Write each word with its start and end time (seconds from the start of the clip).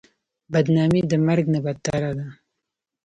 بدنامي 0.53 1.01
د 1.07 1.13
مرګ 1.27 1.45
نه 1.53 1.59
بدتره 1.65 2.11
ده. 2.17 2.27